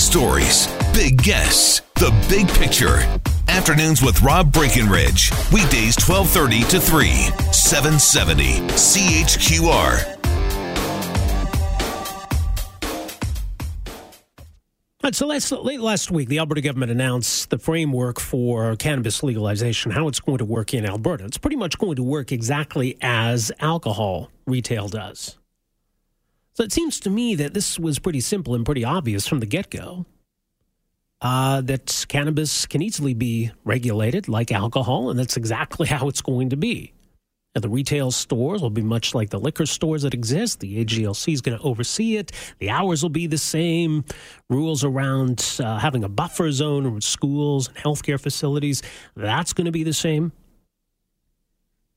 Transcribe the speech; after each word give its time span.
stories, 0.00 0.66
big 0.94 1.22
guests, 1.22 1.82
the 1.96 2.10
big 2.28 2.48
picture. 2.48 2.98
Afternoons 3.48 4.02
with 4.02 4.22
Rob 4.22 4.52
Breckenridge. 4.52 5.30
Weekdays 5.52 5.96
1230 5.98 6.62
to 6.70 6.80
3, 6.80 7.08
770 7.52 8.60
CHQR. 8.70 10.16
So 15.12 15.26
last, 15.26 15.50
last 15.50 16.10
week, 16.12 16.28
the 16.28 16.38
Alberta 16.38 16.60
government 16.60 16.92
announced 16.92 17.50
the 17.50 17.58
framework 17.58 18.20
for 18.20 18.76
cannabis 18.76 19.24
legalization, 19.24 19.90
how 19.90 20.06
it's 20.06 20.20
going 20.20 20.38
to 20.38 20.44
work 20.44 20.72
in 20.72 20.86
Alberta. 20.86 21.24
It's 21.24 21.38
pretty 21.38 21.56
much 21.56 21.78
going 21.78 21.96
to 21.96 22.04
work 22.04 22.30
exactly 22.30 22.96
as 23.02 23.50
alcohol 23.60 24.30
retail 24.46 24.86
does. 24.86 25.39
So 26.60 26.64
it 26.64 26.72
seems 26.72 27.00
to 27.00 27.08
me 27.08 27.36
that 27.36 27.54
this 27.54 27.78
was 27.78 27.98
pretty 27.98 28.20
simple 28.20 28.54
and 28.54 28.66
pretty 28.66 28.84
obvious 28.84 29.26
from 29.26 29.40
the 29.40 29.46
get 29.46 29.70
go. 29.70 30.04
Uh, 31.22 31.62
that 31.62 32.04
cannabis 32.08 32.66
can 32.66 32.82
easily 32.82 33.14
be 33.14 33.50
regulated 33.64 34.28
like 34.28 34.52
alcohol, 34.52 35.08
and 35.08 35.18
that's 35.18 35.38
exactly 35.38 35.88
how 35.88 36.06
it's 36.06 36.20
going 36.20 36.50
to 36.50 36.58
be. 36.58 36.92
And 37.54 37.64
the 37.64 37.70
retail 37.70 38.10
stores 38.10 38.60
will 38.60 38.68
be 38.68 38.82
much 38.82 39.14
like 39.14 39.30
the 39.30 39.40
liquor 39.40 39.64
stores 39.64 40.02
that 40.02 40.12
exist. 40.12 40.60
The 40.60 40.84
AGLC 40.84 41.32
is 41.32 41.40
going 41.40 41.56
to 41.56 41.64
oversee 41.64 42.18
it. 42.18 42.30
The 42.58 42.68
hours 42.68 43.02
will 43.02 43.08
be 43.08 43.26
the 43.26 43.38
same. 43.38 44.04
Rules 44.50 44.84
around 44.84 45.60
uh, 45.64 45.78
having 45.78 46.04
a 46.04 46.10
buffer 46.10 46.52
zone 46.52 46.84
around 46.84 47.04
schools 47.04 47.68
and 47.68 47.76
healthcare 47.78 48.20
facilities, 48.20 48.82
that's 49.16 49.54
going 49.54 49.64
to 49.64 49.72
be 49.72 49.82
the 49.82 49.94
same. 49.94 50.32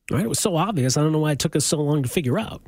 Right? 0.10 0.24
It 0.24 0.30
was 0.30 0.40
so 0.40 0.56
obvious. 0.56 0.96
I 0.96 1.02
don't 1.02 1.12
know 1.12 1.20
why 1.20 1.34
it 1.34 1.40
took 1.40 1.58
us 1.58 1.66
so 1.66 1.82
long 1.82 2.04
to 2.04 2.08
figure 2.08 2.40
out. 2.40 2.62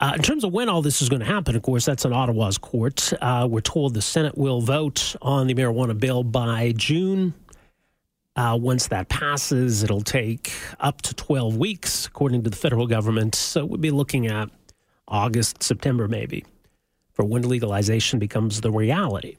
Uh, 0.00 0.14
in 0.16 0.22
terms 0.22 0.44
of 0.44 0.52
when 0.52 0.68
all 0.68 0.80
this 0.80 1.02
is 1.02 1.10
going 1.10 1.20
to 1.20 1.26
happen, 1.26 1.54
of 1.54 1.62
course, 1.62 1.84
that's 1.84 2.06
in 2.06 2.12
Ottawa's 2.12 2.56
court. 2.56 3.12
Uh, 3.20 3.46
we're 3.50 3.60
told 3.60 3.92
the 3.92 4.00
Senate 4.00 4.36
will 4.36 4.62
vote 4.62 5.14
on 5.20 5.46
the 5.46 5.54
marijuana 5.54 5.98
bill 5.98 6.24
by 6.24 6.72
June 6.74 7.34
uh, 8.36 8.56
once 8.56 8.88
that 8.88 9.08
passes, 9.08 9.82
it'll 9.82 10.00
take 10.00 10.52
up 10.78 11.02
to 11.02 11.14
12 11.14 11.56
weeks, 11.58 12.06
according 12.06 12.42
to 12.42 12.48
the 12.48 12.56
federal 12.56 12.86
government. 12.86 13.34
So 13.34 13.66
we'd 13.66 13.80
be 13.80 13.90
looking 13.90 14.28
at 14.28 14.48
August, 15.08 15.62
September, 15.62 16.08
maybe, 16.08 16.44
for 17.12 17.24
when 17.24 17.42
legalization 17.42 18.18
becomes 18.18 18.60
the 18.62 18.70
reality. 18.70 19.36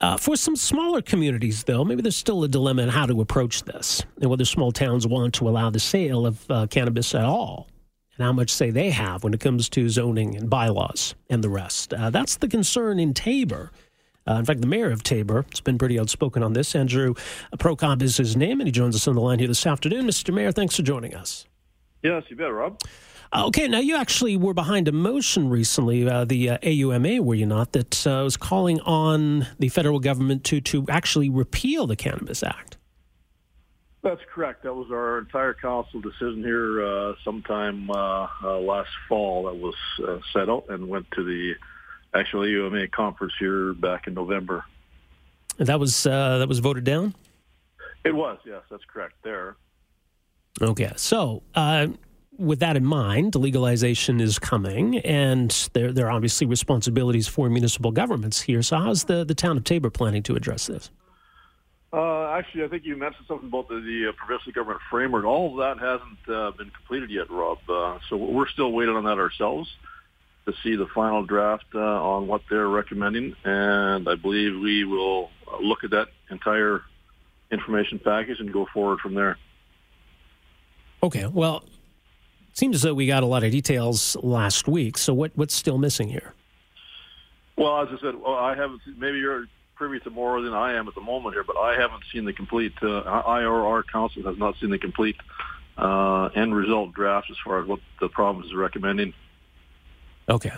Uh, 0.00 0.16
for 0.16 0.36
some 0.36 0.54
smaller 0.54 1.02
communities, 1.02 1.64
though, 1.64 1.84
maybe 1.84 2.02
there's 2.02 2.16
still 2.16 2.44
a 2.44 2.48
dilemma 2.48 2.82
in 2.82 2.88
how 2.88 3.06
to 3.06 3.20
approach 3.20 3.64
this 3.64 4.02
and 4.20 4.30
whether 4.30 4.44
small 4.44 4.70
towns 4.70 5.06
want 5.06 5.34
to 5.34 5.48
allow 5.48 5.68
the 5.68 5.80
sale 5.80 6.24
of 6.24 6.50
uh, 6.50 6.66
cannabis 6.68 7.14
at 7.14 7.24
all 7.24 7.66
and 8.20 8.26
how 8.26 8.32
much 8.34 8.50
say 8.50 8.70
they 8.70 8.90
have 8.90 9.24
when 9.24 9.32
it 9.32 9.40
comes 9.40 9.70
to 9.70 9.88
zoning 9.88 10.36
and 10.36 10.50
bylaws 10.50 11.14
and 11.30 11.42
the 11.42 11.48
rest. 11.48 11.94
Uh, 11.94 12.10
that's 12.10 12.36
the 12.36 12.48
concern 12.48 13.00
in 13.00 13.14
Taber. 13.14 13.72
uh, 14.28 14.34
in 14.34 14.44
fact, 14.44 14.60
the 14.60 14.66
mayor 14.66 14.90
of 14.90 15.02
Taber 15.02 15.46
has 15.50 15.60
been 15.62 15.78
pretty 15.78 15.98
outspoken 15.98 16.42
on 16.42 16.52
this. 16.52 16.74
Andrew 16.74 17.14
Prokop 17.56 18.02
is 18.02 18.18
his 18.18 18.36
name, 18.36 18.60
and 18.60 18.68
he 18.68 18.72
joins 18.72 18.94
us 18.94 19.08
on 19.08 19.14
the 19.14 19.22
line 19.22 19.38
here 19.38 19.48
this 19.48 19.66
afternoon. 19.66 20.06
Mr. 20.06 20.34
Mayor, 20.34 20.52
thanks 20.52 20.76
for 20.76 20.82
joining 20.82 21.14
us. 21.14 21.46
Yes, 22.02 22.24
you 22.28 22.36
bet, 22.36 22.52
Rob. 22.52 22.78
Uh, 23.32 23.46
okay, 23.46 23.66
now 23.68 23.78
you 23.78 23.96
actually 23.96 24.36
were 24.36 24.52
behind 24.52 24.86
a 24.86 24.92
motion 24.92 25.48
recently, 25.48 26.06
uh, 26.06 26.26
the 26.26 26.50
uh, 26.50 26.58
AUMA, 26.62 27.20
were 27.20 27.36
you 27.36 27.46
not, 27.46 27.72
that 27.72 28.06
uh, 28.06 28.20
was 28.22 28.36
calling 28.36 28.80
on 28.80 29.46
the 29.58 29.70
federal 29.70 29.98
government 29.98 30.44
to, 30.44 30.60
to 30.60 30.84
actually 30.90 31.30
repeal 31.30 31.86
the 31.86 31.96
Cannabis 31.96 32.42
Act? 32.42 32.76
That's 34.02 34.20
correct. 34.32 34.62
That 34.62 34.74
was 34.74 34.90
our 34.90 35.18
entire 35.18 35.52
council 35.52 36.00
decision 36.00 36.42
here 36.42 36.84
uh, 36.84 37.12
sometime 37.22 37.90
uh, 37.90 38.26
last 38.60 38.88
fall 39.08 39.44
that 39.44 39.56
was 39.56 39.74
set 40.32 40.48
out 40.48 40.64
and 40.70 40.88
went 40.88 41.06
to 41.12 41.22
the 41.22 41.54
actually 42.14 42.50
UMA 42.50 42.88
conference 42.88 43.34
here 43.38 43.74
back 43.74 44.06
in 44.06 44.14
November. 44.14 44.64
That 45.58 45.78
was 45.78 46.06
uh, 46.06 46.38
that 46.38 46.48
was 46.48 46.60
voted 46.60 46.84
down. 46.84 47.14
It 48.04 48.14
was, 48.14 48.38
yes, 48.46 48.62
that's 48.70 48.84
correct. 48.84 49.14
There. 49.22 49.56
Okay, 50.62 50.92
so 50.96 51.42
uh, 51.54 51.88
with 52.38 52.60
that 52.60 52.76
in 52.76 52.84
mind, 52.84 53.34
legalization 53.34 54.20
is 54.20 54.38
coming, 54.38 54.98
and 55.00 55.50
there 55.74 55.92
there 55.92 56.06
are 56.06 56.12
obviously 56.12 56.46
responsibilities 56.46 57.28
for 57.28 57.50
municipal 57.50 57.92
governments 57.92 58.40
here. 58.40 58.62
So, 58.62 58.78
how's 58.78 59.04
the 59.04 59.24
the 59.24 59.34
town 59.34 59.58
of 59.58 59.64
Taber 59.64 59.90
planning 59.90 60.22
to 60.24 60.34
address 60.34 60.66
this? 60.66 60.90
Uh, 61.92 62.28
actually, 62.30 62.62
I 62.64 62.68
think 62.68 62.84
you 62.84 62.96
mentioned 62.96 63.26
something 63.26 63.48
about 63.48 63.68
the, 63.68 63.80
the 63.80 64.10
uh, 64.10 64.12
provincial 64.12 64.52
government 64.52 64.80
framework. 64.90 65.24
All 65.24 65.50
of 65.50 65.78
that 65.78 65.84
hasn't 65.84 66.28
uh, 66.28 66.52
been 66.52 66.70
completed 66.70 67.10
yet, 67.10 67.30
Rob. 67.30 67.58
Uh, 67.68 67.98
so 68.08 68.16
we're 68.16 68.48
still 68.48 68.70
waiting 68.70 68.94
on 68.94 69.04
that 69.04 69.18
ourselves 69.18 69.68
to 70.46 70.54
see 70.62 70.76
the 70.76 70.86
final 70.94 71.24
draft 71.24 71.64
uh, 71.74 71.78
on 71.78 72.28
what 72.28 72.42
they're 72.48 72.68
recommending, 72.68 73.34
and 73.44 74.08
I 74.08 74.14
believe 74.14 74.58
we 74.60 74.84
will 74.84 75.30
look 75.60 75.84
at 75.84 75.90
that 75.90 76.08
entire 76.30 76.82
information 77.50 77.98
package 77.98 78.38
and 78.38 78.52
go 78.52 78.66
forward 78.72 79.00
from 79.00 79.14
there. 79.14 79.36
Okay. 81.02 81.26
Well, 81.26 81.64
it 82.48 82.56
seems 82.58 82.76
as 82.76 82.82
though 82.82 82.94
we 82.94 83.06
got 83.06 83.22
a 83.22 83.26
lot 83.26 83.42
of 83.42 83.50
details 83.50 84.16
last 84.22 84.68
week. 84.68 84.96
So 84.96 85.12
what 85.12 85.32
what's 85.34 85.54
still 85.54 85.78
missing 85.78 86.08
here? 86.08 86.34
Well, 87.56 87.82
as 87.82 87.88
I 87.88 88.00
said, 88.00 88.14
well, 88.14 88.36
I 88.36 88.54
haven't. 88.54 88.80
Maybe 88.96 89.18
you're 89.18 89.46
privy 89.80 89.98
to 89.98 90.10
more 90.10 90.42
than 90.42 90.52
I 90.52 90.74
am 90.74 90.88
at 90.88 90.94
the 90.94 91.00
moment 91.00 91.34
here, 91.34 91.42
but 91.42 91.56
I 91.56 91.74
haven't 91.74 92.02
seen 92.12 92.26
the 92.26 92.34
complete. 92.34 92.74
Uh, 92.82 93.22
IRR 93.26 93.82
Council 93.90 94.22
has 94.24 94.36
not 94.36 94.54
seen 94.60 94.68
the 94.68 94.76
complete 94.76 95.16
uh, 95.78 96.26
end 96.34 96.54
result 96.54 96.92
draft 96.92 97.30
as 97.30 97.38
far 97.42 97.62
as 97.62 97.66
what 97.66 97.80
the 97.98 98.10
province 98.10 98.48
is 98.48 98.54
recommending. 98.54 99.14
Okay. 100.28 100.52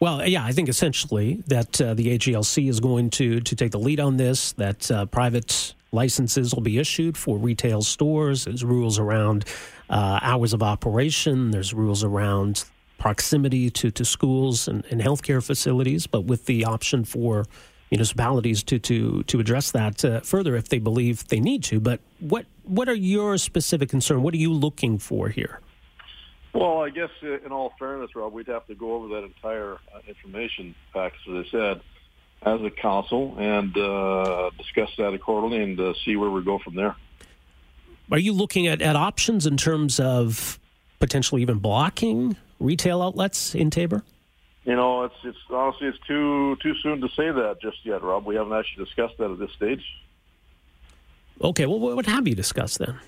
Well, 0.00 0.26
yeah, 0.26 0.42
I 0.42 0.52
think 0.52 0.70
essentially 0.70 1.42
that 1.48 1.78
uh, 1.82 1.92
the 1.92 2.16
AGLC 2.16 2.70
is 2.70 2.80
going 2.80 3.10
to 3.10 3.40
to 3.40 3.54
take 3.54 3.72
the 3.72 3.78
lead 3.78 4.00
on 4.00 4.16
this. 4.16 4.52
That 4.52 4.90
uh, 4.90 5.04
private 5.04 5.74
licenses 5.92 6.54
will 6.54 6.62
be 6.62 6.78
issued 6.78 7.18
for 7.18 7.36
retail 7.36 7.82
stores. 7.82 8.46
There's 8.46 8.64
rules 8.64 8.98
around 8.98 9.44
uh, 9.90 10.20
hours 10.22 10.54
of 10.54 10.62
operation. 10.62 11.50
There's 11.50 11.74
rules 11.74 12.02
around 12.02 12.64
proximity 12.96 13.68
to, 13.68 13.90
to 13.90 14.04
schools 14.06 14.66
and, 14.66 14.82
and 14.90 15.02
healthcare 15.02 15.44
facilities, 15.44 16.06
but 16.06 16.24
with 16.24 16.46
the 16.46 16.64
option 16.64 17.04
for 17.04 17.44
municipalities 17.90 18.62
to 18.64 18.78
to 18.78 19.22
to 19.24 19.40
address 19.40 19.70
that 19.70 20.04
uh, 20.04 20.20
further 20.20 20.56
if 20.56 20.68
they 20.68 20.78
believe 20.78 21.26
they 21.28 21.40
need 21.40 21.62
to. 21.64 21.80
But 21.80 22.00
what 22.20 22.46
what 22.64 22.88
are 22.88 22.94
your 22.94 23.38
specific 23.38 23.88
concerns? 23.88 24.22
What 24.22 24.34
are 24.34 24.38
you 24.38 24.52
looking 24.52 24.98
for 24.98 25.28
here? 25.28 25.60
Well, 26.52 26.82
I 26.82 26.90
guess 26.90 27.10
uh, 27.22 27.38
in 27.44 27.52
all 27.52 27.74
fairness, 27.78 28.16
Rob, 28.16 28.32
we'd 28.32 28.46
have 28.46 28.66
to 28.66 28.74
go 28.74 28.94
over 28.94 29.08
that 29.08 29.24
entire 29.24 29.74
uh, 29.74 30.00
information 30.08 30.74
package, 30.92 31.20
as 31.28 31.46
I 31.46 31.50
said, 31.50 31.80
as 32.42 32.62
a 32.62 32.70
council 32.70 33.36
and 33.38 33.76
uh, 33.76 34.50
discuss 34.56 34.90
that 34.96 35.12
accordingly 35.12 35.62
and 35.62 35.78
uh, 35.78 35.92
see 36.04 36.16
where 36.16 36.30
we 36.30 36.42
go 36.42 36.58
from 36.58 36.74
there. 36.74 36.96
Are 38.10 38.18
you 38.18 38.32
looking 38.32 38.66
at, 38.68 38.80
at 38.80 38.96
options 38.96 39.46
in 39.46 39.56
terms 39.56 40.00
of 40.00 40.58
potentially 40.98 41.42
even 41.42 41.58
blocking 41.58 42.36
retail 42.58 43.02
outlets 43.02 43.54
in 43.54 43.68
Taber? 43.68 44.02
You 44.66 44.74
know, 44.74 45.04
it's 45.04 45.14
it's 45.22 45.38
honestly 45.48 45.86
it's 45.86 45.98
too 46.08 46.56
too 46.60 46.74
soon 46.82 47.00
to 47.00 47.08
say 47.10 47.30
that 47.30 47.58
just 47.62 47.78
yet, 47.84 48.02
Rob. 48.02 48.26
We 48.26 48.34
haven't 48.34 48.52
actually 48.52 48.84
discussed 48.84 49.14
that 49.18 49.30
at 49.30 49.38
this 49.38 49.52
stage. 49.52 49.84
Okay, 51.40 51.66
well, 51.66 51.78
what 51.78 52.06
have 52.06 52.26
you 52.26 52.34
discussed 52.34 52.80
then? 52.80 52.98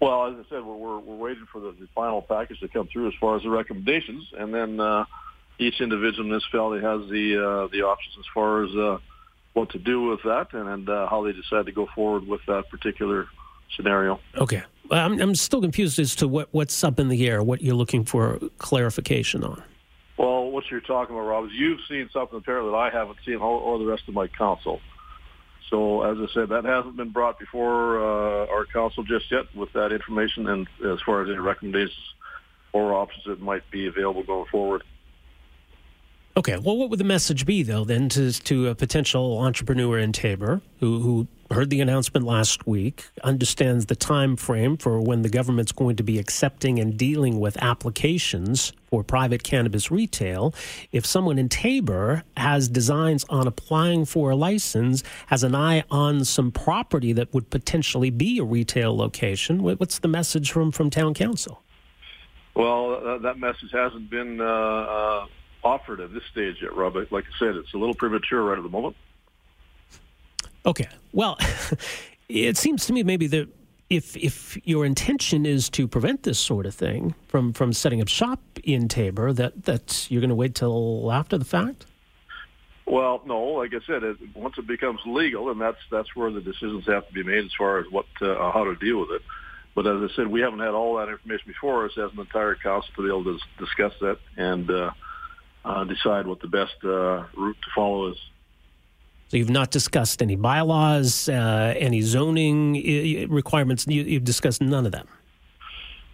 Well, 0.00 0.28
as 0.28 0.34
I 0.34 0.48
said, 0.48 0.64
we're 0.64 0.98
we're, 0.98 1.16
waiting 1.16 1.46
for 1.52 1.60
the, 1.60 1.72
the, 1.72 1.86
final 1.94 2.22
package 2.22 2.60
to 2.60 2.68
come 2.68 2.86
through 2.86 3.08
as 3.08 3.14
far 3.20 3.36
as 3.36 3.42
the 3.42 3.50
recommendations, 3.50 4.32
and 4.38 4.54
then 4.54 4.80
uh, 4.80 5.04
each 5.58 5.82
individual 5.82 6.24
municipality 6.24 6.82
has 6.82 7.10
the 7.10 7.36
uh, 7.36 7.68
the 7.70 7.82
options 7.82 8.16
as 8.18 8.24
far 8.32 8.64
as 8.64 8.74
uh, 8.74 8.98
what 9.52 9.68
to 9.70 9.78
do 9.78 10.04
with 10.04 10.22
that 10.22 10.54
and, 10.54 10.66
and 10.66 10.88
uh, 10.88 11.08
how 11.08 11.24
they 11.24 11.32
decide 11.32 11.66
to 11.66 11.72
go 11.72 11.86
forward 11.94 12.26
with 12.26 12.40
that 12.46 12.70
particular 12.70 13.26
scenario. 13.76 14.20
Okay, 14.36 14.62
I'm 14.90 15.20
I'm 15.20 15.34
still 15.34 15.60
confused 15.60 15.98
as 15.98 16.14
to 16.16 16.28
what 16.28 16.48
what's 16.52 16.82
up 16.84 16.98
in 16.98 17.08
the 17.08 17.28
air, 17.28 17.42
what 17.42 17.62
you're 17.62 17.74
looking 17.74 18.04
for 18.04 18.38
clarification 18.58 19.44
on. 19.44 19.62
Well, 20.16 20.50
what 20.50 20.64
you're 20.70 20.80
talking 20.80 21.14
about, 21.14 21.26
Rob, 21.26 21.44
is 21.46 21.52
you've 21.52 21.80
seen 21.88 22.10
something 22.12 22.38
apparently 22.38 22.72
that 22.72 22.76
I 22.76 22.90
haven't 22.90 23.18
seen, 23.24 23.36
or, 23.36 23.60
or 23.60 23.78
the 23.78 23.86
rest 23.86 24.02
of 24.08 24.14
my 24.14 24.26
council. 24.26 24.80
So, 25.70 26.02
as 26.02 26.18
I 26.18 26.32
said, 26.32 26.48
that 26.48 26.64
hasn't 26.64 26.96
been 26.96 27.10
brought 27.10 27.38
before 27.38 28.00
uh, 28.00 28.46
our 28.46 28.64
council 28.66 29.04
just 29.04 29.30
yet 29.30 29.44
with 29.54 29.72
that 29.74 29.92
information, 29.92 30.48
and 30.48 30.66
as 30.84 30.98
far 31.04 31.22
as 31.22 31.28
any 31.28 31.38
recommendations 31.38 32.14
or 32.72 32.94
options 32.94 33.24
that 33.26 33.40
might 33.40 33.68
be 33.70 33.86
available 33.86 34.22
going 34.22 34.46
forward. 34.50 34.82
Okay, 36.36 36.56
well, 36.56 36.76
what 36.76 36.90
would 36.90 37.00
the 37.00 37.04
message 37.04 37.44
be 37.44 37.62
though 37.62 37.84
then 37.84 38.08
to 38.10 38.32
to 38.32 38.68
a 38.68 38.74
potential 38.74 39.38
entrepreneur 39.38 39.98
in 39.98 40.12
Taber 40.12 40.60
who 40.80 41.00
who 41.00 41.26
heard 41.50 41.70
the 41.70 41.80
announcement 41.80 42.26
last 42.26 42.66
week, 42.66 43.06
understands 43.24 43.86
the 43.86 43.96
time 43.96 44.36
frame 44.36 44.76
for 44.76 45.00
when 45.00 45.22
the 45.22 45.28
government's 45.28 45.72
going 45.72 45.96
to 45.96 46.02
be 46.02 46.18
accepting 46.18 46.78
and 46.78 46.96
dealing 46.96 47.40
with 47.40 47.56
applications 47.62 48.72
for 48.90 49.02
private 49.02 49.42
cannabis 49.42 49.90
retail. 49.90 50.54
If 50.92 51.04
someone 51.04 51.38
in 51.38 51.48
Taber 51.48 52.22
has 52.36 52.68
designs 52.68 53.24
on 53.28 53.46
applying 53.46 54.04
for 54.04 54.30
a 54.30 54.36
license, 54.36 55.02
has 55.26 55.42
an 55.42 55.54
eye 55.54 55.84
on 55.90 56.24
some 56.24 56.50
property 56.50 57.12
that 57.14 57.32
would 57.34 57.50
potentially 57.50 58.10
be 58.10 58.38
a 58.38 58.44
retail 58.44 58.96
location, 58.96 59.62
what's 59.62 59.98
the 59.98 60.08
message 60.08 60.50
from 60.50 60.72
from 60.72 60.90
town 60.90 61.14
council? 61.14 61.62
Well, 62.54 62.94
uh, 62.94 63.18
that 63.18 63.38
message 63.38 63.70
hasn't 63.72 64.10
been 64.10 64.40
uh, 64.40 64.44
uh, 64.44 65.26
offered 65.62 65.88
offered 65.88 66.00
at 66.00 66.12
this 66.12 66.22
stage 66.30 66.56
yet, 66.62 66.74
Rob. 66.74 66.96
Like 67.10 67.24
I 67.24 67.38
said, 67.38 67.56
it's 67.56 67.74
a 67.74 67.78
little 67.78 67.94
premature 67.94 68.42
right 68.42 68.58
at 68.58 68.62
the 68.62 68.68
moment. 68.68 68.96
Okay. 70.68 70.86
Well, 71.12 71.38
it 72.28 72.58
seems 72.58 72.86
to 72.86 72.92
me 72.92 73.02
maybe 73.02 73.26
that 73.28 73.48
if 73.88 74.16
if 74.18 74.58
your 74.66 74.84
intention 74.84 75.46
is 75.46 75.70
to 75.70 75.88
prevent 75.88 76.22
this 76.22 76.38
sort 76.38 76.66
of 76.66 76.74
thing 76.74 77.14
from 77.26 77.54
from 77.54 77.72
setting 77.72 78.02
up 78.02 78.08
shop 78.08 78.40
in 78.62 78.86
Taber, 78.86 79.32
that 79.32 79.64
that 79.64 80.06
you're 80.10 80.20
going 80.20 80.28
to 80.28 80.36
wait 80.36 80.54
till 80.54 81.10
after 81.10 81.38
the 81.38 81.46
fact. 81.46 81.86
Well, 82.86 83.22
no. 83.24 83.40
Like 83.40 83.72
I 83.74 83.80
said, 83.86 84.02
it, 84.02 84.16
once 84.34 84.56
it 84.58 84.66
becomes 84.66 85.00
legal, 85.06 85.50
and 85.50 85.58
that's 85.58 85.78
that's 85.90 86.14
where 86.14 86.30
the 86.30 86.42
decisions 86.42 86.84
have 86.86 87.06
to 87.08 87.12
be 87.14 87.22
made 87.22 87.44
as 87.46 87.52
far 87.56 87.78
as 87.78 87.86
what 87.90 88.06
uh, 88.20 88.52
how 88.52 88.64
to 88.64 88.76
deal 88.76 89.00
with 89.00 89.10
it. 89.12 89.22
But 89.74 89.86
as 89.86 90.10
I 90.10 90.14
said, 90.16 90.26
we 90.26 90.40
haven't 90.40 90.58
had 90.58 90.74
all 90.74 90.96
that 90.96 91.08
information 91.08 91.46
before 91.46 91.86
us 91.86 91.92
as 91.96 92.12
an 92.12 92.20
entire 92.20 92.56
council 92.56 92.90
to 92.96 93.02
be 93.02 93.08
able 93.08 93.24
to 93.24 93.38
discuss 93.58 93.92
that 94.00 94.18
and 94.36 94.70
uh, 94.70 94.90
uh, 95.64 95.84
decide 95.84 96.26
what 96.26 96.40
the 96.40 96.48
best 96.48 96.74
uh, 96.84 97.24
route 97.36 97.56
to 97.62 97.70
follow 97.74 98.10
is. 98.10 98.18
So 99.28 99.36
you've 99.36 99.50
not 99.50 99.70
discussed 99.70 100.22
any 100.22 100.36
bylaws, 100.36 101.28
uh, 101.28 101.74
any 101.76 102.00
zoning 102.00 103.28
requirements. 103.28 103.86
You, 103.86 104.14
have 104.14 104.24
discussed 104.24 104.62
none 104.62 104.86
of 104.86 104.92
them. 104.92 105.06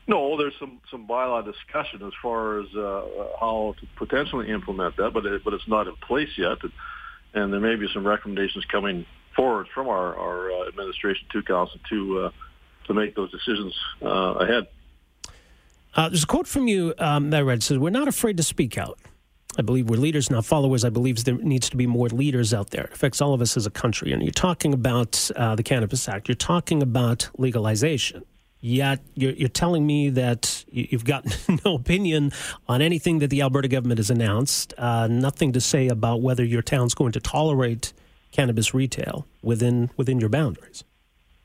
No, 0.07 0.37
there's 0.37 0.55
some 0.59 0.81
some 0.91 1.07
bylaw 1.07 1.45
discussion 1.45 2.03
as 2.05 2.13
far 2.21 2.61
as 2.61 2.67
uh, 2.75 3.05
how 3.41 3.75
to 3.81 3.87
potentially 3.97 4.51
implement 4.51 4.97
that, 4.97 5.13
but 5.13 5.25
it, 5.25 5.43
but 5.45 5.55
it's 5.55 5.67
not 5.67 5.87
in 5.87 5.97
place 5.97 6.29
yet, 6.37 6.59
and 7.33 7.53
there 7.53 7.61
may 7.61 7.77
be 7.77 7.89
some 7.95 8.07
recommendations 8.07 8.65
coming 8.67 9.07
forward 9.35 9.67
from 9.73 9.89
our 9.89 10.15
our 10.17 10.51
uh, 10.51 10.69
administration 10.69 11.27
to 11.33 11.43
council 11.43 11.81
to 11.89 12.19
uh, 12.19 12.31
to 12.87 12.95
make 12.95 13.15
those 13.15 13.31
decisions 13.31 13.75
uh, 14.03 14.35
ahead. 14.41 14.67
Uh, 15.95 16.09
there's 16.09 16.25
a 16.25 16.27
quote 16.27 16.49
from 16.49 16.69
you 16.69 16.93
um, 16.99 17.31
that 17.31 17.39
I 17.39 17.43
read 17.43 17.63
says, 17.63 17.79
"We're 17.79 17.91
not 17.91 18.09
afraid 18.09 18.37
to 18.37 18.43
speak 18.43 18.77
out." 18.77 18.99
I 19.59 19.63
believe 19.63 19.89
we're 19.89 19.97
leaders, 19.97 20.31
not 20.31 20.45
followers. 20.45 20.85
I 20.85 20.89
believe 20.91 21.23
there 21.25 21.35
needs 21.37 21.71
to 21.71 21.77
be 21.77 21.87
more 21.87 22.09
leaders 22.09 22.53
out 22.53 22.71
there. 22.71 22.85
It 22.85 22.93
affects 22.93 23.21
all 23.21 23.35
of 23.35 23.41
us 23.41 23.57
as 23.57 23.67
a 23.67 23.71
country. 23.71 24.13
And 24.13 24.23
you're 24.23 24.33
talking 24.33 24.75
about 24.75 25.31
uh, 25.37 25.55
the 25.55 25.63
Cannabis 25.63 26.09
Act. 26.09 26.29
You're 26.29 26.35
talking 26.35 26.83
about 26.83 27.29
legalization. 27.39 28.25
Yet 28.61 29.01
you're, 29.15 29.33
you're 29.33 29.49
telling 29.51 29.87
me 29.87 30.09
that 30.11 30.65
you've 30.71 31.05
got 31.05 31.27
no 31.65 31.75
opinion 31.75 32.33
on 32.67 32.81
anything 32.81 33.19
that 33.19 33.29
the 33.29 33.43
Alberta 33.43 33.69
government 33.69 33.99
has 33.99 34.11
announced. 34.11 34.73
Uh, 34.79 35.07
nothing 35.07 35.53
to 35.53 35.61
say 35.61 35.89
about 35.89 36.23
whether 36.23 36.45
your 36.45 36.63
town's 36.63 36.95
going 36.95 37.13
to 37.13 37.21
tolerate 37.21 37.93
cannabis 38.33 38.75
retail 38.75 39.27
within 39.43 39.91
within 39.97 40.19
your 40.19 40.29
boundaries. 40.29 40.83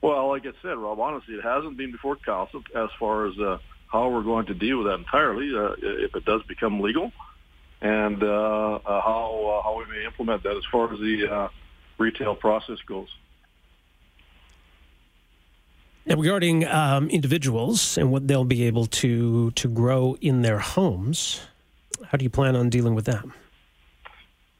Well, 0.02 0.30
like 0.30 0.46
I 0.46 0.52
said, 0.62 0.78
Rob, 0.78 1.00
honestly, 1.00 1.36
it 1.36 1.44
hasn't 1.44 1.78
been 1.78 1.92
before 1.92 2.16
council 2.16 2.64
as 2.74 2.90
far 2.98 3.28
as 3.28 3.38
uh, 3.38 3.58
how 3.88 4.10
we're 4.10 4.24
going 4.24 4.46
to 4.46 4.54
deal 4.54 4.78
with 4.78 4.88
that 4.88 5.00
entirely 5.00 5.52
uh, 5.56 5.76
if 5.82 6.16
it 6.16 6.24
does 6.26 6.42
become 6.44 6.80
legal, 6.80 7.12
and 7.82 8.24
uh, 8.24 8.80
uh 8.86 9.02
how 9.02 9.60
uh, 9.60 9.64
how 9.64 9.78
we 9.78 9.86
may 9.94 10.06
implement 10.06 10.44
that 10.44 10.56
as 10.58 10.64
far 10.72 10.92
as 10.94 11.00
the 11.00 11.28
uh, 11.32 11.48
retail 11.98 12.36
process 12.36 12.78
goes. 12.86 13.10
Now, 16.06 16.16
regarding 16.16 16.66
um, 16.66 17.10
individuals 17.10 17.98
and 17.98 18.12
what 18.12 18.28
they'll 18.28 18.44
be 18.44 18.64
able 18.64 18.86
to 18.88 19.52
to 19.52 19.68
grow 19.68 20.18
in 20.22 20.42
their 20.42 20.60
homes, 20.60 21.42
how 22.08 22.18
do 22.18 22.24
you 22.24 22.30
plan 22.30 22.56
on 22.56 22.70
dealing 22.70 22.96
with 22.96 23.06
that? 23.06 23.24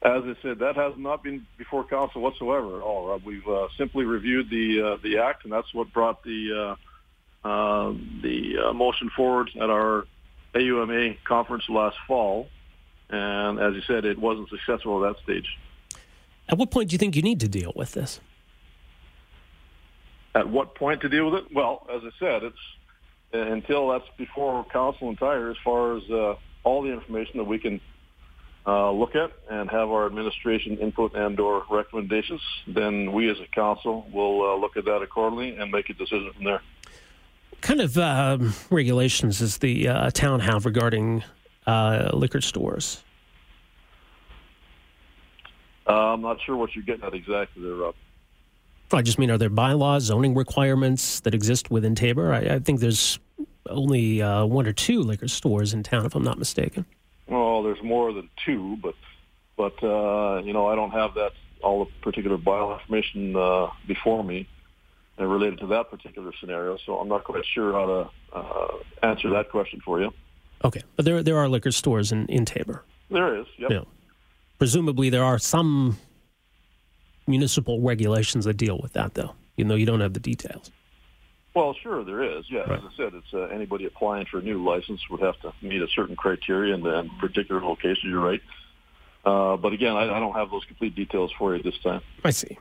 As 0.02 0.22
I 0.24 0.34
said, 0.40 0.60
that 0.60 0.76
has 0.76 0.94
not 0.96 1.22
been 1.22 1.46
before 1.58 1.84
council 1.84 2.22
whatsoever 2.22 2.76
at 2.78 2.82
all. 2.82 3.08
Rob. 3.08 3.22
We've 3.22 3.46
uh, 3.46 3.68
simply 3.76 4.04
reviewed 4.04 4.48
the 4.48 4.80
uh, 4.80 4.96
the 5.02 5.18
act, 5.18 5.44
and 5.44 5.52
that's 5.52 5.74
what 5.74 5.92
brought 5.92 6.22
the 6.22 6.76
uh, 7.44 7.46
uh 7.46 7.94
the 8.22 8.58
uh, 8.58 8.72
motion 8.72 9.10
forward 9.14 9.50
at 9.60 9.68
our 9.68 10.06
AUMA 10.54 11.16
conference 11.24 11.68
last 11.68 11.96
fall. 12.06 12.48
And 13.10 13.58
as 13.58 13.74
you 13.74 13.82
said, 13.82 14.04
it 14.04 14.18
wasn't 14.18 14.48
successful 14.48 15.04
at 15.04 15.14
that 15.14 15.22
stage. 15.22 15.58
At 16.48 16.58
what 16.58 16.70
point 16.70 16.90
do 16.90 16.94
you 16.94 16.98
think 16.98 17.16
you 17.16 17.22
need 17.22 17.40
to 17.40 17.48
deal 17.48 17.72
with 17.76 17.92
this? 17.92 18.20
At 20.34 20.48
what 20.48 20.74
point 20.74 21.00
to 21.02 21.08
deal 21.08 21.30
with 21.30 21.42
it? 21.42 21.54
Well, 21.54 21.86
as 21.92 22.02
I 22.04 22.10
said, 22.18 22.42
it's 22.44 22.56
until 23.32 23.88
that's 23.88 24.08
before 24.16 24.64
council 24.72 25.08
entire 25.08 25.50
as 25.50 25.56
far 25.64 25.96
as 25.96 26.02
uh, 26.10 26.34
all 26.64 26.82
the 26.82 26.92
information 26.92 27.38
that 27.38 27.44
we 27.44 27.58
can 27.58 27.80
uh, 28.66 28.90
look 28.90 29.14
at 29.14 29.32
and 29.48 29.70
have 29.70 29.88
our 29.90 30.06
administration 30.06 30.76
input 30.78 31.14
and 31.14 31.38
or 31.40 31.64
recommendations, 31.70 32.42
then 32.66 33.12
we 33.12 33.30
as 33.30 33.38
a 33.40 33.46
council 33.46 34.06
will 34.12 34.42
uh, 34.42 34.56
look 34.56 34.76
at 34.76 34.84
that 34.84 35.02
accordingly 35.02 35.56
and 35.56 35.70
make 35.70 35.88
a 35.88 35.94
decision 35.94 36.30
from 36.34 36.44
there. 36.44 36.62
What 37.50 37.60
kind 37.62 37.80
of 37.80 37.96
um, 37.98 38.52
regulations 38.70 39.38
does 39.38 39.58
the 39.58 39.88
uh, 39.88 40.10
town 40.10 40.40
have 40.40 40.66
regarding 40.66 41.24
uh, 41.70 42.10
liquor 42.12 42.40
stores? 42.40 43.02
Uh, 45.86 46.12
I'm 46.12 46.22
not 46.22 46.38
sure 46.44 46.56
what 46.56 46.74
you're 46.74 46.84
getting 46.84 47.04
at 47.04 47.14
exactly 47.14 47.62
there, 47.62 47.74
Rob. 47.74 47.94
I 48.92 49.02
just 49.02 49.18
mean, 49.18 49.30
are 49.30 49.38
there 49.38 49.50
bylaws, 49.50 50.04
zoning 50.04 50.34
requirements 50.34 51.20
that 51.20 51.34
exist 51.34 51.70
within 51.70 51.94
Taber? 51.94 52.32
I, 52.32 52.56
I 52.56 52.58
think 52.58 52.80
there's 52.80 53.20
only 53.68 54.20
uh, 54.20 54.44
one 54.46 54.66
or 54.66 54.72
two 54.72 55.02
liquor 55.02 55.28
stores 55.28 55.72
in 55.72 55.82
town, 55.82 56.06
if 56.06 56.14
I'm 56.14 56.24
not 56.24 56.38
mistaken. 56.38 56.84
Well, 57.28 57.62
there's 57.62 57.82
more 57.82 58.12
than 58.12 58.28
two, 58.44 58.76
but 58.82 58.94
but 59.56 59.80
uh, 59.82 60.42
you 60.42 60.52
know 60.52 60.66
I 60.66 60.74
don't 60.74 60.90
have 60.90 61.14
that 61.14 61.32
all 61.62 61.84
the 61.84 61.90
particular 62.02 62.36
bylaw 62.36 62.80
information 62.80 63.36
uh, 63.36 63.68
before 63.86 64.24
me 64.24 64.48
related 65.18 65.58
to 65.60 65.66
that 65.68 65.90
particular 65.90 66.32
scenario, 66.40 66.78
so 66.84 66.98
I'm 66.98 67.08
not 67.08 67.24
quite 67.24 67.44
sure 67.46 67.72
how 67.72 67.86
to 67.86 68.10
uh, 68.32 68.76
answer 69.02 69.30
that 69.30 69.50
question 69.50 69.80
for 69.84 70.00
you. 70.00 70.12
Okay, 70.64 70.82
but 70.96 71.04
there 71.04 71.22
there 71.22 71.38
are 71.38 71.48
liquor 71.48 71.72
stores 71.72 72.12
in 72.12 72.26
in 72.26 72.44
Taber. 72.44 72.84
There 73.10 73.36
is. 73.40 73.46
Yep. 73.58 73.70
Yeah. 73.70 73.80
Presumably, 74.58 75.10
there 75.10 75.24
are 75.24 75.38
some 75.38 75.98
municipal 77.26 77.80
regulations 77.80 78.44
that 78.44 78.54
deal 78.54 78.78
with 78.82 78.92
that, 78.92 79.14
though. 79.14 79.34
You 79.56 79.64
know, 79.64 79.74
you 79.74 79.86
don't 79.86 80.00
have 80.00 80.12
the 80.12 80.20
details. 80.20 80.70
Well, 81.54 81.74
sure, 81.82 82.04
there 82.04 82.22
is. 82.22 82.44
Yeah, 82.48 82.60
right. 82.60 82.78
as 82.78 82.84
I 82.84 82.96
said, 82.96 83.14
it's 83.14 83.32
uh, 83.34 83.42
anybody 83.54 83.84
applying 83.84 84.26
for 84.26 84.38
a 84.38 84.42
new 84.42 84.62
license 84.62 85.00
would 85.10 85.20
have 85.20 85.40
to 85.40 85.52
meet 85.62 85.82
a 85.82 85.88
certain 85.88 86.14
criteria 86.14 86.74
in 86.74 86.82
the 86.82 87.08
particular 87.18 87.60
location. 87.60 88.10
You're 88.10 88.20
right. 88.20 88.40
Uh, 89.24 89.56
but 89.56 89.72
again, 89.72 89.96
I, 89.96 90.02
I, 90.02 90.20
don't 90.20 90.34
have 90.34 90.50
those 90.50 90.64
complete 90.64 90.94
details 90.94 91.30
for 91.36 91.52
you 91.52 91.58
at 91.58 91.64
this 91.64 91.78
time. 91.82 92.00
I 92.24 92.30
see. 92.30 92.56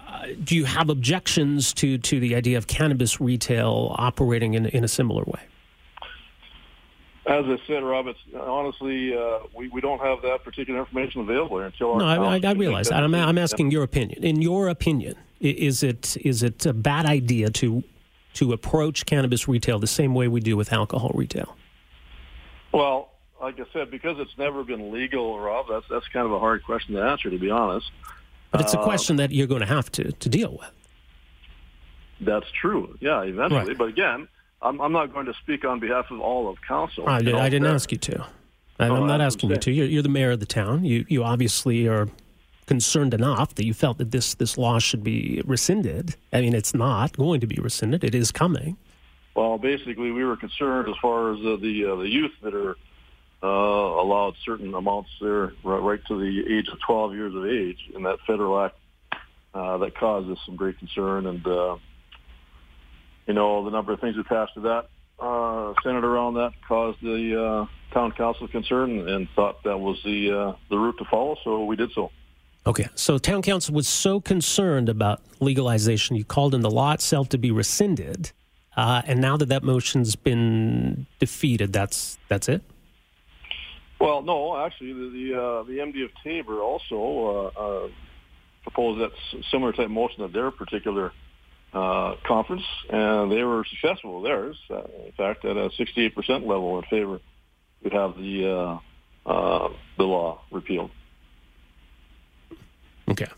Uh, 0.00 0.26
do 0.42 0.56
you 0.56 0.64
have 0.64 0.88
objections 0.88 1.72
to, 1.74 1.98
to 1.98 2.18
the 2.18 2.34
idea 2.34 2.58
of 2.58 2.66
cannabis 2.66 3.20
retail 3.20 3.94
operating 3.96 4.54
in, 4.54 4.66
in 4.66 4.82
a 4.82 4.88
similar 4.88 5.22
way? 5.24 5.40
As 7.30 7.44
I 7.46 7.58
said, 7.68 7.84
Rob, 7.84 8.08
it's 8.08 8.18
honestly 8.34 9.16
uh, 9.16 9.38
we, 9.54 9.68
we 9.68 9.80
don't 9.80 10.00
have 10.00 10.20
that 10.22 10.42
particular 10.42 10.80
information 10.80 11.20
available 11.20 11.60
until. 11.60 11.96
no, 11.96 12.04
I, 12.04 12.16
I, 12.16 12.40
I 12.42 12.52
realize 12.54 12.88
that. 12.88 13.04
I'm, 13.04 13.14
I'm 13.14 13.38
asking 13.38 13.70
your 13.70 13.84
opinion. 13.84 14.24
In 14.24 14.42
your 14.42 14.68
opinion, 14.68 15.14
is 15.38 15.84
it 15.84 16.16
is 16.24 16.42
it 16.42 16.66
a 16.66 16.72
bad 16.72 17.06
idea 17.06 17.48
to 17.50 17.84
to 18.34 18.52
approach 18.52 19.06
cannabis 19.06 19.46
retail 19.46 19.78
the 19.78 19.86
same 19.86 20.12
way 20.12 20.26
we 20.26 20.40
do 20.40 20.56
with 20.56 20.72
alcohol 20.72 21.12
retail? 21.14 21.56
Well, 22.72 23.12
like 23.40 23.60
I 23.60 23.64
said, 23.72 23.92
because 23.92 24.18
it's 24.18 24.36
never 24.36 24.64
been 24.64 24.90
legal, 24.90 25.38
Rob, 25.38 25.66
that's 25.70 25.86
that's 25.88 26.08
kind 26.08 26.26
of 26.26 26.32
a 26.32 26.40
hard 26.40 26.64
question 26.64 26.96
to 26.96 27.02
answer, 27.02 27.30
to 27.30 27.38
be 27.38 27.48
honest. 27.48 27.92
But 28.50 28.62
it's 28.62 28.74
a 28.74 28.80
uh, 28.80 28.82
question 28.82 29.14
that 29.16 29.30
you're 29.30 29.46
going 29.46 29.60
to 29.60 29.66
have 29.66 29.92
to 29.92 30.10
to 30.10 30.28
deal 30.28 30.58
with. 30.58 30.72
That's 32.20 32.50
true. 32.60 32.98
Yeah, 32.98 33.22
eventually. 33.22 33.68
Right. 33.68 33.78
But 33.78 33.88
again, 33.88 34.26
I'm, 34.62 34.80
I'm, 34.80 34.92
not 34.92 35.12
going 35.12 35.26
to 35.26 35.34
speak 35.34 35.64
on 35.64 35.80
behalf 35.80 36.10
of 36.10 36.20
all 36.20 36.48
of 36.48 36.60
council. 36.62 37.08
I, 37.08 37.22
did, 37.22 37.34
I 37.34 37.48
didn't 37.48 37.68
ask 37.68 37.90
you 37.92 37.98
to. 37.98 38.26
I, 38.78 38.86
am 38.86 39.06
not 39.06 39.20
asking 39.20 39.50
you 39.50 39.56
to. 39.56 39.70
You're, 39.70 39.86
you're, 39.86 40.02
the 40.02 40.08
mayor 40.08 40.32
of 40.32 40.40
the 40.40 40.46
town. 40.46 40.84
You 40.84 41.04
you 41.08 41.22
obviously 41.22 41.86
are 41.86 42.08
concerned 42.66 43.12
enough 43.12 43.54
that 43.56 43.66
you 43.66 43.74
felt 43.74 43.98
that 43.98 44.10
this 44.10 44.34
this 44.34 44.56
law 44.56 44.78
should 44.78 45.04
be 45.04 45.42
rescinded. 45.44 46.16
I 46.32 46.40
mean, 46.40 46.54
it's 46.54 46.74
not 46.74 47.16
going 47.16 47.40
to 47.40 47.46
be 47.46 47.56
rescinded. 47.56 48.04
It 48.04 48.14
is 48.14 48.32
coming. 48.32 48.76
Well, 49.34 49.58
basically, 49.58 50.10
we 50.10 50.24
were 50.24 50.36
concerned 50.36 50.88
as 50.88 50.94
far 51.00 51.32
as 51.32 51.38
uh, 51.40 51.56
the 51.60 51.86
uh, 51.86 51.96
the 51.96 52.08
youth 52.08 52.32
that 52.42 52.54
are 52.54 52.76
uh, 53.42 53.46
allowed 53.46 54.34
certain 54.44 54.74
amounts 54.74 55.10
there 55.20 55.52
right, 55.64 55.78
right, 55.78 56.00
to 56.08 56.18
the 56.18 56.54
age 56.54 56.68
of 56.68 56.78
12 56.80 57.14
years 57.14 57.34
of 57.34 57.46
age 57.46 57.78
in 57.94 58.02
that 58.02 58.18
federal 58.26 58.60
act 58.60 58.76
uh, 59.54 59.78
that 59.78 59.94
caused 59.96 60.30
us 60.30 60.38
some 60.44 60.56
great 60.56 60.78
concern. 60.78 61.26
And 61.26 61.46
uh, 61.46 61.76
you 63.30 63.34
know, 63.34 63.64
the 63.64 63.70
number 63.70 63.92
of 63.92 64.00
things 64.00 64.16
attached 64.18 64.54
to 64.54 64.60
that 64.60 64.88
uh, 65.20 65.72
centered 65.84 66.04
around 66.04 66.34
that 66.34 66.52
caused 66.66 67.00
the 67.00 67.68
town 67.92 68.10
council 68.10 68.48
concern 68.48 69.08
and 69.08 69.28
thought 69.36 69.62
that 69.62 69.78
was 69.78 70.02
the 70.02 70.56
the 70.68 70.76
route 70.76 70.98
to 70.98 71.04
follow. 71.04 71.36
So 71.44 71.64
we 71.64 71.76
did 71.76 71.92
so. 71.92 72.10
Okay, 72.66 72.88
so 72.94 73.16
town 73.18 73.40
council 73.40 73.72
was 73.74 73.86
so 73.86 74.20
concerned 74.20 74.88
about 74.88 75.22
legalization, 75.40 76.16
you 76.16 76.24
called 76.24 76.54
in 76.54 76.60
the 76.60 76.70
law 76.70 76.92
itself 76.92 77.28
to 77.30 77.38
be 77.38 77.50
rescinded, 77.50 78.32
uh, 78.76 79.02
and 79.06 79.20
now 79.20 79.36
that 79.36 79.46
that 79.46 79.62
motion's 79.62 80.16
been 80.16 81.06
defeated, 81.20 81.72
that's 81.72 82.18
that's 82.28 82.48
it. 82.48 82.62
Well, 84.00 84.22
no, 84.22 84.56
actually, 84.56 84.92
the 84.92 85.10
the, 85.10 85.40
uh, 85.40 85.62
the 85.62 85.78
MD 85.78 86.04
of 86.04 86.10
Taber 86.24 86.60
also 86.60 87.52
uh, 87.56 87.60
uh, 87.60 87.88
proposed 88.62 89.00
that 89.00 89.12
similar 89.50 89.72
type 89.72 89.88
motion 89.88 90.24
at 90.24 90.32
their 90.32 90.50
particular 90.50 91.12
uh, 91.72 92.16
conference, 92.26 92.64
and 92.88 93.30
they 93.30 93.42
were 93.42 93.64
successful 93.64 94.20
with 94.20 94.24
theirs. 94.24 94.56
Uh, 94.68 94.82
in 95.06 95.12
fact, 95.16 95.44
at 95.44 95.56
a 95.56 95.68
68% 95.70 96.14
level 96.46 96.78
in 96.78 96.84
favor, 96.84 97.20
we'd 97.82 97.92
have 97.92 98.16
the 98.16 98.80
uh, 99.26 99.68
the 99.96 100.04
law 100.04 100.40
repealed. 100.50 100.90
Okay. 103.08 103.28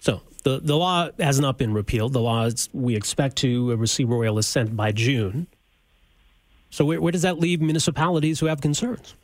So 0.00 0.22
the, 0.44 0.60
the 0.60 0.76
law 0.76 1.10
has 1.18 1.40
not 1.40 1.58
been 1.58 1.72
repealed. 1.72 2.12
The 2.12 2.20
law 2.20 2.44
is, 2.44 2.68
we 2.72 2.96
expect 2.96 3.36
to 3.36 3.76
receive 3.76 4.08
royal 4.08 4.38
assent 4.38 4.76
by 4.76 4.92
June. 4.92 5.46
So 6.70 6.84
where, 6.84 7.00
where 7.00 7.12
does 7.12 7.22
that 7.22 7.38
leave 7.38 7.60
municipalities 7.60 8.40
who 8.40 8.46
have 8.46 8.60
concerns? 8.60 9.14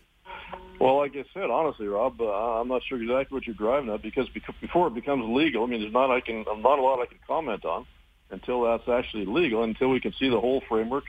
Well, 0.79 0.99
like 0.99 1.17
I 1.17 1.25
said, 1.33 1.49
honestly, 1.51 1.87
Rob, 1.87 2.21
uh, 2.21 2.61
I'm 2.61 2.69
not 2.69 2.83
sure 2.87 3.01
exactly 3.01 3.35
what 3.35 3.47
you're 3.47 3.57
driving 3.57 3.89
at 3.89 4.03
because 4.03 4.29
before 4.61 4.89
it 4.89 4.95
becomes 4.95 5.25
legal, 5.27 5.65
I 5.65 5.67
mean, 5.67 5.81
there's 5.81 5.93
not 5.93 6.11
I 6.11 6.21
can 6.21 6.45
not 6.45 6.79
a 6.79 6.83
lot 6.83 7.01
I 7.01 7.07
can 7.07 7.19
comment 7.27 7.65
on 7.65 7.87
until 8.31 8.63
that's 8.63 8.89
actually 8.89 9.27
legal, 9.27 9.63
until 9.63 9.89
we 9.89 10.01
can 10.01 10.13
see 10.19 10.29
the 10.29 10.41
whole 10.41 10.63
framework 10.69 11.05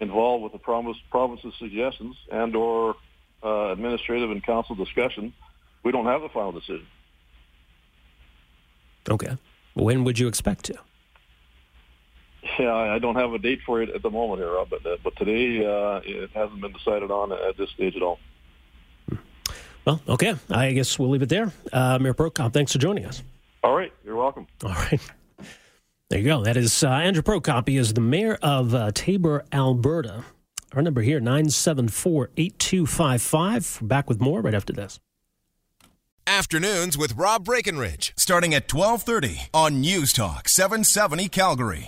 involved 0.00 0.44
with 0.44 0.52
the 0.52 0.58
promise, 0.58 0.96
province's 1.10 1.54
suggestions 1.58 2.16
and 2.30 2.54
or 2.54 2.96
uh, 3.42 3.72
administrative 3.72 4.30
and 4.30 4.44
council 4.44 4.74
discussion. 4.74 5.32
We 5.82 5.92
don't 5.92 6.06
have 6.06 6.22
the 6.22 6.28
final 6.28 6.52
decision. 6.52 6.86
Okay. 9.08 9.36
When 9.74 10.04
would 10.04 10.18
you 10.18 10.26
expect 10.26 10.64
to? 10.66 10.74
Yeah, 12.58 12.74
I 12.74 12.98
don't 12.98 13.16
have 13.16 13.32
a 13.32 13.38
date 13.38 13.60
for 13.66 13.82
it 13.82 13.90
at 13.90 14.02
the 14.02 14.10
moment 14.10 14.40
here, 14.40 14.52
Rob, 14.52 14.70
but 14.70 14.86
uh, 14.86 14.96
but 15.02 15.16
today 15.16 15.64
uh, 15.64 16.00
it 16.04 16.30
hasn't 16.32 16.60
been 16.60 16.72
decided 16.72 17.10
on 17.10 17.32
at 17.32 17.56
this 17.56 17.70
stage 17.70 17.96
at 17.96 18.02
all. 18.02 18.18
Well, 19.84 20.00
okay. 20.08 20.34
I 20.50 20.72
guess 20.72 20.98
we'll 20.98 21.10
leave 21.10 21.22
it 21.22 21.28
there. 21.28 21.52
Uh, 21.72 21.98
Mayor 22.00 22.14
Prokop, 22.14 22.52
thanks 22.52 22.72
for 22.72 22.78
joining 22.78 23.04
us. 23.04 23.22
All 23.62 23.76
right. 23.76 23.92
You're 24.04 24.16
welcome. 24.16 24.46
All 24.64 24.70
right. 24.70 25.00
There 26.08 26.20
you 26.20 26.24
go. 26.24 26.44
That 26.44 26.56
is 26.56 26.84
uh, 26.84 26.88
Andrew 26.88 27.22
Prokop. 27.22 27.68
He 27.68 27.76
is 27.76 27.94
the 27.94 28.00
mayor 28.00 28.38
of 28.40 28.74
uh, 28.74 28.92
Taber, 28.94 29.44
Alberta. 29.52 30.24
Our 30.72 30.82
number 30.82 31.02
here, 31.02 31.18
974 31.18 32.30
8255. 32.36 33.78
Back 33.82 34.08
with 34.08 34.20
more 34.20 34.40
right 34.40 34.54
after 34.54 34.72
this. 34.72 35.00
Afternoons 36.28 36.98
with 36.98 37.14
Rob 37.14 37.44
Breckenridge, 37.44 38.12
starting 38.16 38.52
at 38.52 38.72
1230 38.72 39.48
on 39.54 39.80
News 39.80 40.12
Talk 40.12 40.48
770 40.48 41.28
Calgary. 41.28 41.84